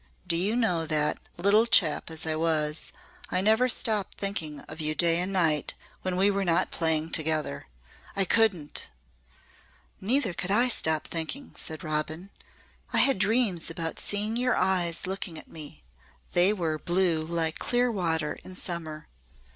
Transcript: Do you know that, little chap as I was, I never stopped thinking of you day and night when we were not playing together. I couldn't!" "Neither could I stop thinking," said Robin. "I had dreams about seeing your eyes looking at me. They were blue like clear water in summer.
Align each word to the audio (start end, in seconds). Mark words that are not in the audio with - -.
Do 0.25 0.35
you 0.35 0.55
know 0.55 0.87
that, 0.87 1.19
little 1.37 1.67
chap 1.67 2.09
as 2.09 2.25
I 2.25 2.35
was, 2.35 2.91
I 3.29 3.39
never 3.39 3.69
stopped 3.69 4.17
thinking 4.17 4.61
of 4.61 4.81
you 4.81 4.95
day 4.95 5.19
and 5.19 5.31
night 5.31 5.75
when 6.01 6.17
we 6.17 6.31
were 6.31 6.43
not 6.43 6.71
playing 6.71 7.11
together. 7.11 7.67
I 8.15 8.25
couldn't!" 8.25 8.87
"Neither 10.01 10.33
could 10.33 10.49
I 10.49 10.69
stop 10.69 11.07
thinking," 11.07 11.53
said 11.55 11.83
Robin. 11.83 12.31
"I 12.91 12.97
had 12.97 13.19
dreams 13.19 13.69
about 13.69 13.99
seeing 13.99 14.37
your 14.37 14.55
eyes 14.55 15.05
looking 15.05 15.37
at 15.37 15.47
me. 15.51 15.83
They 16.31 16.51
were 16.51 16.79
blue 16.79 17.23
like 17.23 17.59
clear 17.59 17.91
water 17.91 18.39
in 18.43 18.55
summer. 18.55 19.07